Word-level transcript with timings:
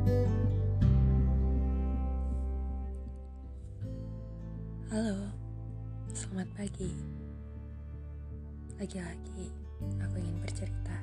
Halo, 0.00 0.16
selamat 6.16 6.48
pagi. 6.56 6.88
Lagi-lagi 8.80 9.52
aku 10.00 10.16
ingin 10.16 10.40
bercerita. 10.40 10.96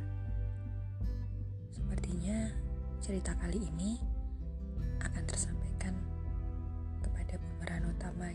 Sepertinya 1.69 2.49
cerita 2.97 3.37
kali 3.37 3.69
ini 3.69 4.01
akan 5.05 5.23
tersampaikan 5.29 5.93
kepada 7.05 7.37
pemeran 7.37 7.93
utama 7.93 8.33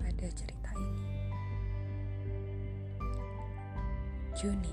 pada 0.00 0.24
cerita 0.32 0.72
ini. 0.72 1.04
Juni. 4.32 4.72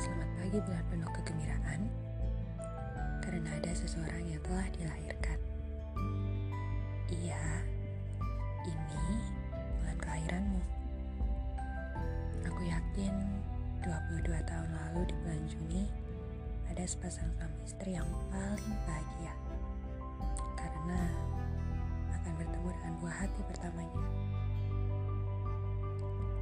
Selamat 0.00 0.28
pagi 0.40 0.58
bulan 0.64 0.84
penuh 0.92 1.08
kegembiraan 1.12 2.05
karena 3.26 3.50
ada 3.58 3.74
seseorang 3.74 4.22
yang 4.30 4.38
telah 4.46 4.70
dilahirkan. 4.78 5.38
Iya, 7.10 7.42
ini 8.70 9.06
bulan 9.82 9.98
kelahiranmu. 9.98 10.62
Aku 12.46 12.62
yakin 12.62 13.14
22 13.82 14.30
tahun 14.46 14.70
lalu 14.70 15.10
di 15.10 15.14
bulan 15.26 15.42
Juni 15.50 15.82
ada 16.70 16.86
sepasang 16.86 17.26
suami 17.34 17.58
istri 17.66 17.98
yang 17.98 18.06
paling 18.30 18.78
bahagia 18.86 19.34
karena 20.54 21.02
akan 22.14 22.32
bertemu 22.38 22.68
dengan 22.78 22.92
buah 23.02 23.16
hati 23.26 23.40
pertamanya. 23.50 24.04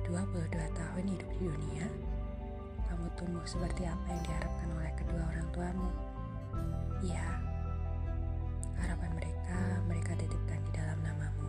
22 0.05 0.53
tahun 0.53 1.05
hidup 1.09 1.31
di 1.33 1.49
dunia, 1.49 1.89
kamu 2.93 3.09
tumbuh 3.17 3.45
seperti 3.49 3.89
apa 3.89 4.05
yang 4.13 4.21
diharapkan 4.29 4.69
oleh 4.77 4.93
kedua 5.01 5.23
orang 5.33 5.49
tuamu. 5.57 6.14
Iya, 7.05 7.29
harapan 8.81 9.13
mereka 9.13 9.59
mereka 9.85 10.17
titipkan 10.17 10.57
di 10.65 10.71
dalam 10.73 10.99
namamu. 11.05 11.49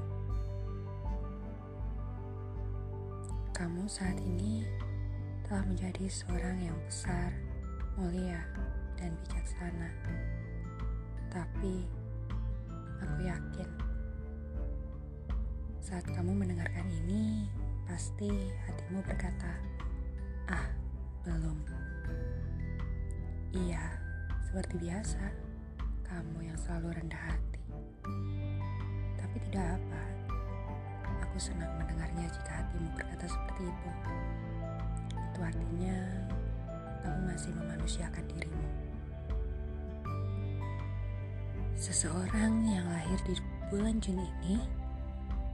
Kamu 3.55 3.87
saat 3.87 4.19
ini 4.19 4.67
telah 5.47 5.63
menjadi 5.63 6.11
seorang 6.11 6.59
yang 6.59 6.75
besar, 6.83 7.31
mulia, 7.95 8.43
dan 8.99 9.15
bijaksana. 9.23 9.95
Tapi 11.31 11.87
aku 12.99 13.23
yakin 13.23 13.69
saat 15.79 16.03
kamu 16.11 16.35
mendengarkan 16.35 16.89
ini, 16.91 17.47
pasti 17.87 18.27
hatimu 18.67 18.99
berkata, 19.07 19.55
"Ah, 20.51 20.67
belum." 21.23 21.63
Iya, 23.55 24.03
seperti 24.55 24.81
biasa, 24.81 25.44
kamu 26.05 26.47
yang 26.47 26.57
selalu 26.57 26.93
rendah 26.95 27.23
hati. 27.33 27.61
Tapi 29.17 29.37
tidak 29.49 29.75
apa, 29.75 30.03
aku 31.25 31.37
senang 31.41 31.71
mendengarnya 31.81 32.29
jika 32.29 32.51
hatimu 32.63 32.87
berkata 32.93 33.25
seperti 33.27 33.63
itu. 33.67 33.89
Itu 35.13 35.39
artinya 35.41 35.97
kamu 37.03 37.19
masih 37.27 37.51
memanusiakan 37.57 38.25
dirimu. 38.31 38.67
Seseorang 41.75 42.63
yang 42.63 42.87
lahir 42.87 43.19
di 43.27 43.35
bulan 43.67 43.99
Juni 43.99 44.25
ini 44.47 44.57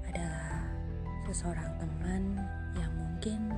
adalah 0.06 0.70
seseorang 1.26 1.72
teman 1.80 2.38
yang 2.78 2.92
mungkin 2.94 3.56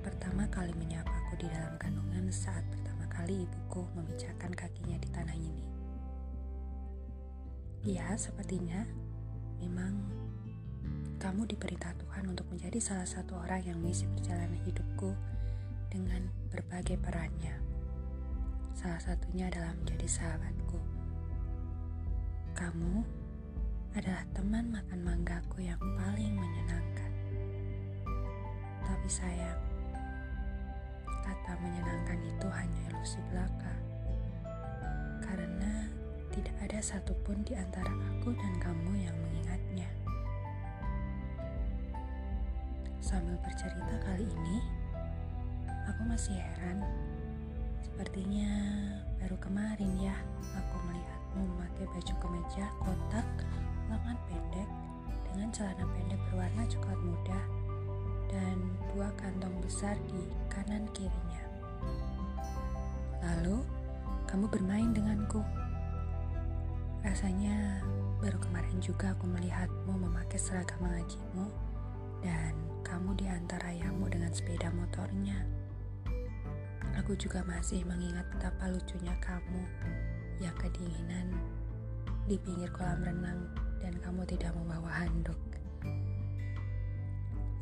pertama 0.00 0.46
kali 0.48 0.72
menyapaku 0.78 1.36
di 1.42 1.46
dalam 1.50 1.74
kandungan 1.76 2.30
saat 2.32 2.64
pertama 2.70 3.04
kali 3.10 3.44
ibuku 3.44 3.84
memecahkan 3.98 4.50
kakinya 4.56 4.96
di 4.96 5.08
tanah 5.12 5.36
ini. 5.36 5.71
Ya, 7.82 8.14
sepertinya 8.14 8.86
memang 9.58 9.98
kamu 11.18 11.50
diperintah 11.50 11.90
Tuhan 11.98 12.30
untuk 12.30 12.46
menjadi 12.54 12.78
salah 12.78 13.06
satu 13.06 13.34
orang 13.42 13.58
yang 13.66 13.82
mengisi 13.82 14.06
perjalanan 14.06 14.54
hidupku 14.62 15.10
dengan 15.90 16.30
berbagai 16.54 16.94
perannya. 17.02 17.58
Salah 18.78 19.02
satunya 19.02 19.50
adalah 19.50 19.74
menjadi 19.74 20.06
sahabatku. 20.06 20.78
Kamu 22.54 23.02
adalah 23.98 24.30
teman 24.30 24.70
makan 24.70 25.00
manggaku 25.02 25.66
yang 25.66 25.82
paling 25.98 26.38
menyenangkan. 26.38 27.12
Tapi 28.86 29.08
sayang, 29.10 29.58
kata 31.06 31.52
menyenangkan 31.58 32.18
itu 32.30 32.46
hanya 32.46 32.80
ilusi 32.94 33.18
belaka. 33.26 33.74
Karena 35.18 36.01
tidak 36.32 36.56
ada 36.64 36.80
satupun 36.80 37.44
di 37.44 37.52
antara 37.52 37.92
aku 37.92 38.32
dan 38.32 38.54
kamu 38.56 39.04
yang 39.04 39.16
mengingatnya. 39.20 39.88
Sambil 43.04 43.36
bercerita 43.44 43.96
kali 44.00 44.24
ini, 44.24 44.58
aku 45.84 46.02
masih 46.08 46.32
heran. 46.32 46.80
Sepertinya 47.84 48.48
baru 49.20 49.36
kemarin 49.38 49.92
ya 50.00 50.16
aku 50.56 50.76
melihatmu 50.88 51.42
memakai 51.52 51.86
baju 51.92 52.14
kemeja 52.18 52.64
kotak 52.80 53.28
lengan 53.92 54.16
pendek 54.26 54.68
dengan 55.28 55.48
celana 55.52 55.84
pendek 55.92 56.20
berwarna 56.32 56.64
coklat 56.66 57.00
muda 57.04 57.40
dan 58.32 58.56
dua 58.96 59.12
kantong 59.20 59.52
besar 59.60 59.92
di 60.08 60.24
kanan 60.48 60.88
kirinya. 60.96 61.44
Lalu, 63.20 63.60
kamu 64.24 64.48
bermain 64.48 64.90
denganku. 64.96 65.61
Rasanya 67.02 67.82
baru 68.22 68.38
kemarin 68.38 68.78
juga 68.78 69.10
aku 69.10 69.26
melihatmu 69.26 69.90
memakai 69.90 70.38
seragam 70.38 70.78
mengajimu 70.86 71.50
dan 72.22 72.54
kamu 72.86 73.18
diantar 73.18 73.58
ayahmu 73.66 74.06
dengan 74.06 74.30
sepeda 74.30 74.70
motornya. 74.70 75.42
Aku 77.02 77.18
juga 77.18 77.42
masih 77.42 77.82
mengingat 77.82 78.22
betapa 78.30 78.70
lucunya 78.70 79.10
kamu 79.18 79.66
yang 80.38 80.54
kedinginan 80.54 81.34
di 82.30 82.38
pinggir 82.38 82.70
kolam 82.70 83.02
renang 83.02 83.50
dan 83.82 83.98
kamu 83.98 84.22
tidak 84.22 84.54
membawa 84.54 85.02
handuk. 85.02 85.38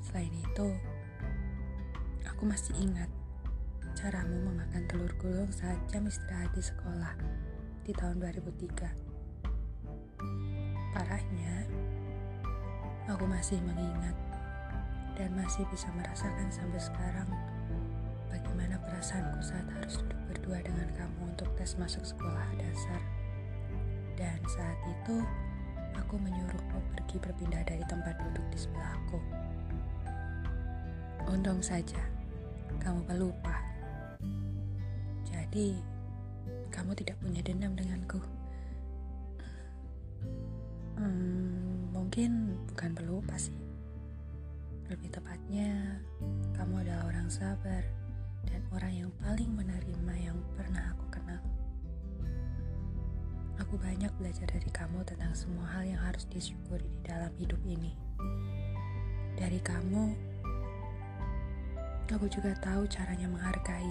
Selain 0.05 0.37
itu, 0.37 0.69
aku 2.29 2.45
masih 2.45 2.77
ingat 2.77 3.09
caramu 3.97 4.53
memakan 4.53 4.85
telur 4.85 5.13
gulung 5.17 5.49
saat 5.49 5.81
jam 5.89 6.05
istirahat 6.05 6.53
di 6.53 6.61
sekolah 6.61 7.17
di 7.89 7.97
tahun 7.97 8.21
2003. 8.21 9.10
Parahnya, 10.91 11.65
aku 13.07 13.25
masih 13.27 13.59
mengingat 13.63 14.15
dan 15.15 15.31
masih 15.37 15.69
bisa 15.69 15.91
merasakan 15.93 16.49
sampai 16.49 16.81
sekarang 16.81 17.29
bagaimana 18.31 18.81
perasaanku 18.89 19.43
saat 19.45 19.67
harus 19.69 20.01
duduk 20.01 20.21
berdua 20.33 20.59
dengan 20.65 20.89
kamu 20.97 21.35
untuk 21.35 21.51
tes 21.61 21.77
masuk 21.77 22.03
sekolah 22.07 22.47
dasar. 22.57 23.03
Dan 24.17 24.41
saat 24.49 24.81
itu, 24.89 25.21
aku 25.97 26.15
menyuruhmu 26.21 26.81
pergi 26.97 27.17
berpindah 27.21 27.63
dari 27.65 27.85
tempat 27.89 28.17
duduk 28.21 28.47
di 28.53 28.59
sebelahku. 28.59 29.19
Untung 31.31 31.61
saja, 31.61 32.01
kamu 32.81 33.05
pelupa. 33.05 33.57
Jadi, 35.29 35.79
kamu 36.73 36.97
tidak 36.97 37.17
punya 37.21 37.45
dendam 37.45 37.77
denganku. 37.77 38.40
Hmm, 41.01 41.89
mungkin 41.97 42.61
bukan 42.69 42.93
pelupa 42.93 43.33
sih. 43.41 43.57
Lebih 44.93 45.09
tepatnya, 45.09 45.97
kamu 46.53 46.85
adalah 46.85 47.09
orang 47.09 47.33
sabar 47.33 47.81
dan 48.45 48.61
orang 48.69 48.93
yang 48.93 49.11
paling 49.17 49.49
menerima 49.49 50.15
yang 50.21 50.37
pernah 50.61 50.93
aku 50.93 51.09
kenal. 51.09 51.41
Aku 53.65 53.81
banyak 53.81 54.13
belajar 54.21 54.45
dari 54.45 54.69
kamu 54.69 55.01
tentang 55.09 55.33
semua 55.33 55.65
hal 55.73 55.89
yang 55.89 56.05
harus 56.05 56.29
disyukuri 56.29 56.85
di 56.85 57.01
dalam 57.01 57.33
hidup 57.41 57.65
ini. 57.65 57.97
Dari 59.41 59.57
kamu, 59.57 60.05
aku 62.13 62.29
juga 62.29 62.53
tahu 62.61 62.85
caranya 62.93 63.25
menghargai. 63.25 63.89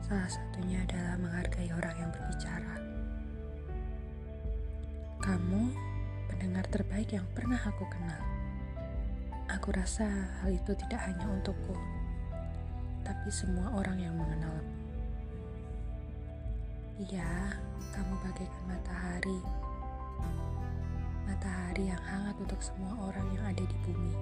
Salah 0.00 0.32
satunya 0.32 0.80
adalah 0.80 1.20
menghargai 1.20 1.68
orang 1.76 1.96
yang 2.00 2.08
berbicara. 2.08 2.74
Kamu 5.20 5.89
pendengar 6.60 6.76
terbaik 6.84 7.08
yang 7.16 7.24
pernah 7.32 7.56
aku 7.56 7.88
kenal. 7.88 8.20
Aku 9.48 9.72
rasa 9.72 10.04
hal 10.44 10.52
itu 10.52 10.76
tidak 10.76 11.00
hanya 11.08 11.24
untukku, 11.32 11.72
tapi 13.00 13.32
semua 13.32 13.80
orang 13.80 13.96
yang 13.96 14.12
mengenalmu. 14.12 14.76
Iya, 17.00 17.56
kamu 17.96 18.12
bagaikan 18.12 18.64
matahari. 18.68 19.40
Matahari 21.24 21.88
yang 21.88 22.02
hangat 22.04 22.36
untuk 22.36 22.60
semua 22.60 23.08
orang 23.08 23.24
yang 23.32 23.44
ada 23.56 23.64
di 23.64 23.76
bumi. 23.88 24.14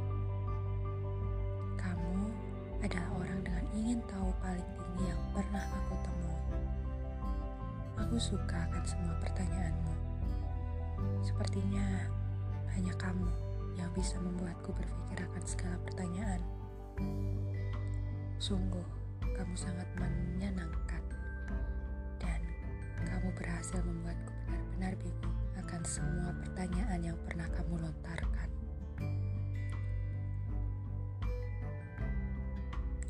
Kamu 1.75 2.19
adalah 2.87 3.11
orang 3.19 3.39
dengan 3.43 3.67
ingin 3.75 3.99
tahu 4.07 4.31
paling 4.39 4.69
tinggi 4.79 5.11
yang 5.11 5.23
pernah 5.35 5.65
aku 5.75 5.95
temui. 6.07 6.39
Aku 8.07 8.15
suka 8.15 8.63
akan 8.71 8.85
semua 8.87 9.19
pertanyaanmu. 9.27 9.95
Sepertinya 11.27 12.18
hanya 12.77 12.95
kamu 12.99 13.29
yang 13.79 13.91
bisa 13.95 14.19
membuatku 14.19 14.75
berpikir 14.75 15.19
akan 15.25 15.43
segala 15.47 15.77
pertanyaan. 15.87 16.41
Sungguh, 18.43 18.85
kamu 19.23 19.55
sangat 19.55 19.87
menyenangkan 19.95 21.03
dan 22.19 22.41
kamu 23.07 23.31
berhasil 23.39 23.79
membuatku 23.83 24.33
benar-benar 24.47 24.93
bingung 24.99 25.37
akan 25.63 25.83
semua 25.87 26.31
pertanyaan 26.43 27.01
yang 27.13 27.19
pernah 27.23 27.47
kamu 27.55 27.79
lontarkan. 27.79 28.49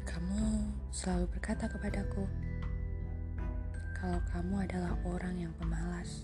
Kamu 0.05 0.43
selalu 0.93 1.25
berkata 1.33 1.71
kepadaku, 1.71 2.25
kalau 3.99 4.21
kamu 4.31 4.55
adalah 4.63 4.95
orang 5.03 5.35
yang 5.43 5.53
pemalas. 5.59 6.23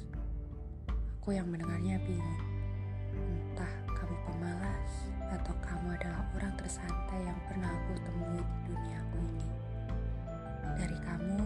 Aku 1.24 1.32
yang 1.34 1.48
mendengarnya 1.48 1.96
bingung. 2.04 2.53
Atau 5.32 5.54
kamu 5.64 5.96
adalah 5.98 6.22
orang 6.36 6.54
tersantai 6.54 7.20
yang 7.26 7.38
pernah 7.48 7.70
aku 7.70 7.92
temui 8.02 8.42
di 8.42 8.60
duniaku 8.70 9.16
ini. 9.18 9.48
Dari 10.74 10.98
kamu, 11.02 11.42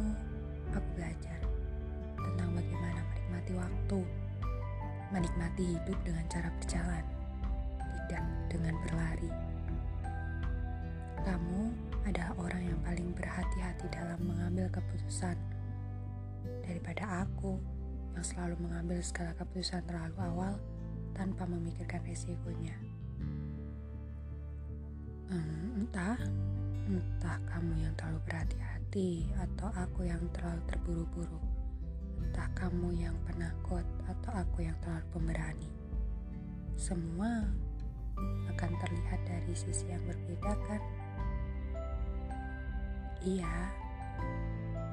aku 0.75 0.89
belajar 0.97 1.41
tentang 2.17 2.51
bagaimana 2.53 3.01
menikmati 3.09 3.53
waktu, 3.57 4.01
menikmati 5.15 5.65
hidup 5.77 5.99
dengan 6.05 6.25
cara 6.29 6.49
berjalan, 6.61 7.05
tidak 7.81 8.25
dengan 8.53 8.75
berlari. 8.85 9.33
Kamu 11.25 11.61
adalah 12.09 12.33
orang 12.41 12.63
yang 12.73 12.81
paling 12.81 13.09
berhati-hati 13.13 13.87
dalam 13.93 14.21
mengambil 14.25 14.69
keputusan 14.73 15.37
daripada 16.65 17.25
aku 17.25 17.61
yang 18.17 18.25
selalu 18.25 18.57
mengambil 18.65 19.01
segala 19.05 19.33
keputusan 19.37 19.85
terlalu 19.85 20.17
awal 20.21 20.53
tanpa 21.13 21.45
memikirkan 21.45 22.01
resikonya. 22.05 22.98
Hmm, 25.29 25.85
entah, 25.85 26.17
entah 26.89 27.37
kamu 27.53 27.85
yang 27.85 27.93
terlalu 28.01 28.17
berhati-hati 28.25 29.29
atau 29.37 29.69
aku 29.77 30.09
yang 30.09 30.25
terlalu 30.33 30.65
terburu-buru. 30.65 31.41
Entah 32.25 32.49
kamu 32.57 32.97
yang 32.97 33.13
penakut 33.29 33.85
atau 34.09 34.33
aku 34.33 34.65
yang 34.65 34.73
terlalu 34.81 35.05
pemberani. 35.13 35.69
Semua 36.81 37.45
akan 38.57 38.73
terlihat 38.81 39.21
dari 39.29 39.53
sisi 39.53 39.93
yang 39.93 40.01
berbeda 40.09 40.53
kan? 40.65 40.81
Iya, 43.21 43.57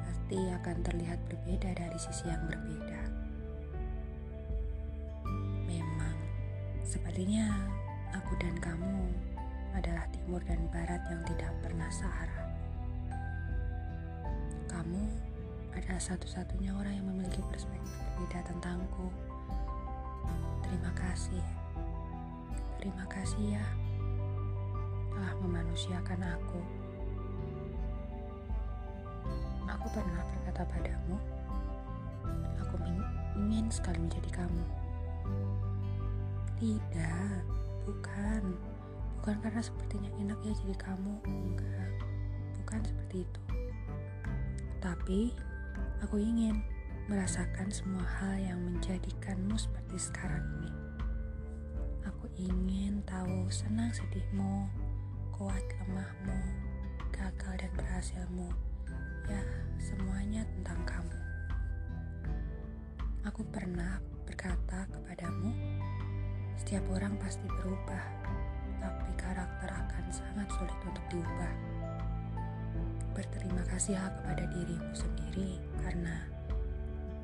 pasti 0.04 0.36
akan 0.52 0.78
terlihat 0.84 1.20
berbeda 1.32 1.80
dari 1.80 1.96
sisi 1.96 2.28
yang 2.28 2.44
berbeda. 2.44 3.02
Memang, 5.64 6.18
sepertinya 6.84 7.56
aku 8.12 8.36
dan 8.44 8.60
kamu 8.60 9.16
adalah 9.76 10.08
timur 10.16 10.40
dan 10.48 10.64
barat 10.72 11.04
yang 11.12 11.22
tidak 11.28 11.52
pernah 11.60 11.92
searah. 11.92 12.44
Kamu 14.72 15.04
adalah 15.76 16.00
satu-satunya 16.00 16.72
orang 16.72 16.96
yang 16.96 17.08
memiliki 17.12 17.44
perspektif 17.52 17.92
berbeda 18.16 18.48
tentangku. 18.48 19.12
Terima 20.64 20.92
kasih. 20.96 21.44
Terima 22.80 23.06
kasih 23.12 23.60
ya 23.60 23.66
telah 25.16 25.34
memanusiakan 25.40 26.22
aku. 26.28 26.60
Aku 29.66 29.88
pernah 29.96 30.22
berkata 30.28 30.64
padamu, 30.68 31.16
aku 32.60 32.76
ingin 33.40 33.68
sekali 33.72 34.00
menjadi 34.00 34.44
kamu. 34.44 34.64
Tidak, 36.60 37.40
bukan. 37.88 38.75
Bukan 39.26 39.42
karena 39.42 39.58
sepertinya 39.58 40.14
enak 40.22 40.38
ya 40.46 40.54
jadi 40.54 40.76
kamu. 40.86 41.18
Enggak, 41.26 41.90
bukan 42.62 42.80
seperti 42.86 43.26
itu. 43.26 43.42
Tapi, 44.78 45.34
aku 46.06 46.22
ingin 46.22 46.62
merasakan 47.10 47.74
semua 47.74 48.06
hal 48.06 48.38
yang 48.38 48.62
menjadikanmu 48.62 49.58
seperti 49.58 49.98
sekarang 49.98 50.46
ini. 50.62 50.70
Aku 52.06 52.30
ingin 52.38 53.02
tahu 53.10 53.50
senang 53.50 53.90
sedihmu, 53.98 54.70
kuat 55.34 55.66
lemahmu, 55.82 56.38
gagal 57.10 57.66
dan 57.66 57.72
berhasilmu. 57.74 58.54
Ya, 59.26 59.42
semuanya 59.82 60.46
tentang 60.54 60.86
kamu. 60.86 61.18
Aku 63.26 63.42
pernah 63.50 63.98
berkata 64.30 64.86
kepadamu, 64.94 65.50
setiap 66.62 66.86
orang 66.94 67.18
pasti 67.18 67.50
berubah, 67.50 68.06
tapi 68.86 69.10
karakter 69.18 69.70
akan 69.74 70.06
sangat 70.14 70.46
sulit 70.54 70.78
untuk 70.86 71.02
diubah. 71.10 71.54
Berterima 73.18 73.66
kasihlah 73.66 74.14
kepada 74.22 74.46
dirimu 74.54 74.94
sendiri 74.94 75.58
karena 75.82 76.22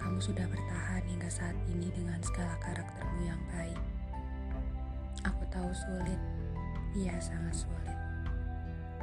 kamu 0.02 0.18
sudah 0.18 0.50
bertahan 0.50 1.06
hingga 1.06 1.30
saat 1.30 1.54
ini 1.70 1.94
dengan 1.94 2.18
segala 2.26 2.58
karaktermu 2.66 3.22
yang 3.22 3.42
baik. 3.54 3.78
Aku 5.22 5.46
tahu 5.54 5.70
sulit, 5.70 6.18
iya 6.98 7.14
sangat 7.22 7.54
sulit. 7.54 8.00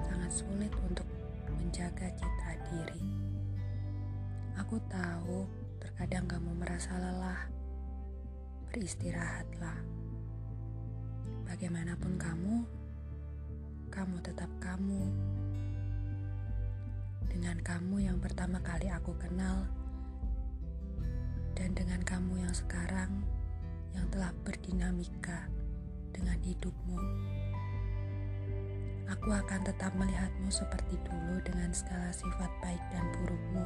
Sangat 0.03 0.33
sulit 0.35 0.73
untuk 0.83 1.07
menjaga 1.55 2.11
citra 2.19 2.59
diri. 2.67 3.03
Aku 4.59 4.83
tahu 4.91 5.47
terkadang 5.79 6.27
kamu 6.27 6.51
merasa 6.59 6.99
lelah. 6.99 7.47
Beristirahatlah. 8.75 9.98
Bagaimanapun 11.49 12.21
kamu, 12.21 12.61
kamu 13.89 14.21
tetap 14.21 14.53
kamu. 14.61 15.09
Dengan 17.25 17.57
kamu 17.65 18.05
yang 18.05 18.21
pertama 18.21 18.61
kali 18.61 18.93
aku 18.93 19.17
kenal, 19.17 19.65
dan 21.57 21.73
dengan 21.73 22.05
kamu 22.05 22.45
yang 22.45 22.53
sekarang 22.53 23.25
yang 23.97 24.05
telah 24.13 24.29
berdinamika 24.45 25.49
dengan 26.13 26.37
hidupmu. 26.45 27.01
Aku 29.09 29.33
akan 29.33 29.65
tetap 29.65 29.97
melihatmu 29.97 30.53
seperti 30.53 31.01
dulu 31.01 31.41
dengan 31.49 31.73
segala 31.73 32.13
sifat 32.13 32.53
baik 32.61 32.85
dan 32.93 33.09
burukmu, 33.17 33.65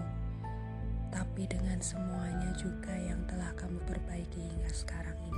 tapi 1.11 1.51
dengan 1.51 1.83
semuanya 1.83 2.55
juga 2.55 2.95
yang 2.95 3.27
telah 3.27 3.51
kamu 3.59 3.83
perbaiki 3.91 4.55
hingga 4.55 4.71
sekarang 4.71 5.19
ini. 5.27 5.32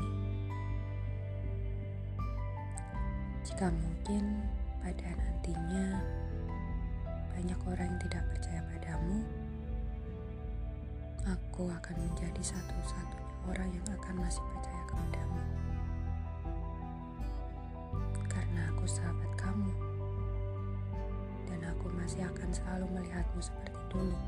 Jika 3.44 3.68
mungkin 3.70 4.40
pada 4.80 5.08
nantinya 5.14 6.00
banyak 7.36 7.60
orang 7.68 7.86
yang 7.92 8.00
tidak 8.08 8.24
percaya 8.32 8.60
padamu, 8.72 9.20
aku 11.28 11.68
akan 11.68 11.96
menjadi 12.08 12.42
satu-satunya 12.42 13.22
orang 13.44 13.68
yang 13.70 13.86
akan 14.00 14.14
masih 14.24 14.42
percaya 14.48 14.82
kepadamu. 14.88 15.40
Karena 18.32 18.60
aku 18.72 18.84
sahabat 18.88 19.30
kamu 19.36 19.94
masih 22.04 22.20
akan 22.30 22.50
selalu 22.52 22.86
melihatmu 23.00 23.40
seperti 23.40 23.80
dulu. 23.88 24.18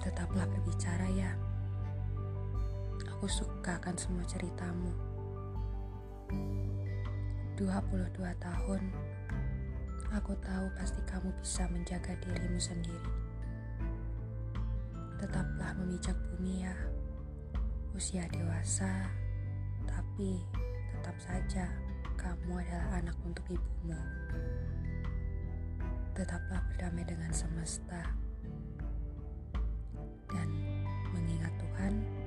Tetaplah 0.00 0.48
berbicara 0.48 1.06
ya. 1.12 1.36
Aku 3.20 3.28
suka 3.28 3.76
akan 3.76 4.00
semua 4.00 4.24
ceritamu. 4.24 4.96
22 7.60 8.16
tahun, 8.16 8.82
aku 10.08 10.32
tahu 10.40 10.64
pasti 10.72 11.04
kamu 11.04 11.28
bisa 11.44 11.68
menjaga 11.68 12.16
dirimu 12.16 12.56
sendiri. 12.56 13.12
Tetaplah 15.20 15.76
memijak 15.76 16.16
bumi 16.16 16.64
ya. 16.64 16.72
Usia 17.92 18.24
dewasa, 18.32 19.12
tapi 19.84 20.40
tetap 20.96 21.20
saja 21.20 21.68
kamu 22.16 22.56
adalah 22.56 23.04
anak 23.04 23.20
untuk 23.20 23.44
ibumu. 23.52 24.00
Tetaplah 26.16 26.64
berdamai 26.72 27.04
dengan 27.04 27.36
semesta. 27.36 28.00
Dan 30.32 30.48
mengingat 31.12 31.52
Tuhan 31.60 32.19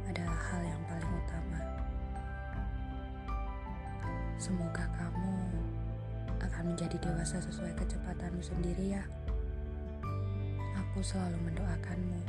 Semoga 4.44 4.84
kamu 5.00 5.40
akan 6.44 6.76
menjadi 6.76 7.00
dewasa 7.00 7.40
sesuai 7.40 7.80
kecepatanmu 7.80 8.44
sendiri 8.44 9.00
ya. 9.00 9.04
Aku 10.84 11.00
selalu 11.00 11.40
mendoakanmu. 11.48 12.20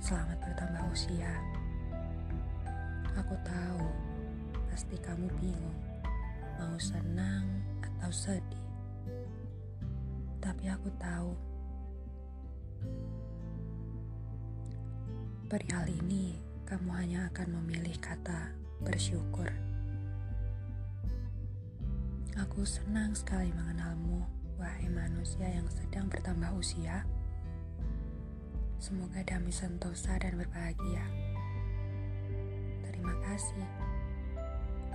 Selamat 0.00 0.40
bertambah 0.40 0.88
usia. 0.88 1.36
Aku 3.20 3.36
tahu 3.44 3.84
Pasti 4.70 4.96
kamu 5.02 5.26
bingung 5.42 5.76
mau 6.56 6.78
senang 6.78 7.44
atau 7.82 8.08
sedih. 8.14 8.64
tapi 10.40 10.72
aku 10.72 10.88
tahu 10.96 11.36
perihal 15.52 15.84
ini 15.84 16.40
kamu 16.64 16.88
hanya 16.96 17.28
akan 17.28 17.60
memilih 17.60 17.92
kata 18.00 18.59
bersyukur. 18.80 19.48
Aku 22.40 22.64
senang 22.64 23.12
sekali 23.12 23.52
mengenalmu, 23.52 24.24
wahai 24.56 24.88
manusia 24.88 25.44
yang 25.44 25.68
sedang 25.68 26.08
bertambah 26.08 26.48
usia. 26.56 27.04
Semoga 28.80 29.20
damai 29.28 29.52
sentosa 29.52 30.16
dan 30.16 30.40
berbahagia. 30.40 31.04
Terima 32.80 33.12
kasih. 33.20 33.66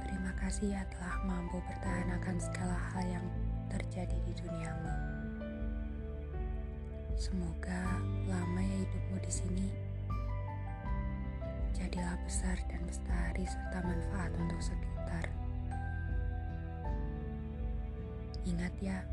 Terima 0.02 0.34
kasih 0.42 0.74
ya 0.74 0.82
telah 0.90 1.22
mampu 1.22 1.62
bertahan 1.70 2.10
akan 2.18 2.36
segala 2.42 2.78
hal 2.94 3.06
yang 3.06 3.26
terjadi 3.70 4.18
di 4.26 4.34
duniamu. 4.42 4.94
Semoga 7.14 8.02
lama 8.26 8.62
ya 8.66 8.78
hidupmu 8.82 9.18
di 9.22 9.32
sini. 9.32 9.85
Jadilah 11.86 12.18
besar 12.26 12.58
dan 12.66 12.82
bestari 12.90 13.46
serta 13.46 13.78
manfaat 13.86 14.34
untuk 14.42 14.58
sekitar. 14.58 15.22
Ingat 18.42 18.74
ya, 18.82 19.06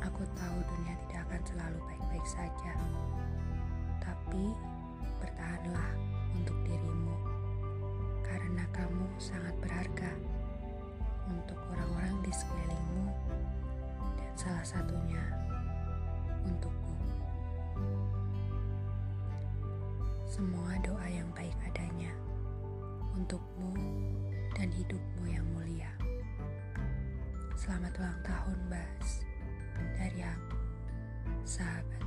aku 0.00 0.24
tahu 0.40 0.56
dunia 0.72 0.96
tidak 1.04 1.28
akan 1.28 1.42
selalu 1.44 1.78
baik-baik 1.84 2.24
saja. 2.24 2.72
Tapi 4.00 4.56
bertahanlah 5.20 5.92
untuk 6.40 6.56
dirimu, 6.64 7.12
karena 8.24 8.64
kamu 8.72 9.04
sangat 9.20 9.52
berharga 9.60 10.16
untuk 11.28 11.60
orang-orang 11.76 12.24
di 12.24 12.32
sekelilingmu, 12.32 13.04
dan 14.16 14.32
salah 14.32 14.64
satunya 14.64 15.20
untukku. 16.40 16.95
Semua 20.36 20.76
doa 20.84 21.08
yang 21.08 21.32
baik 21.32 21.56
adanya 21.64 22.12
untukmu 23.16 23.72
dan 24.52 24.68
hidupmu 24.68 25.24
yang 25.24 25.48
mulia. 25.56 25.88
Selamat 27.56 27.96
ulang 27.96 28.20
tahun, 28.20 28.58
Bas. 28.68 29.24
Dari 29.96 30.20
aku, 30.20 30.60
sahabat. 31.40 32.04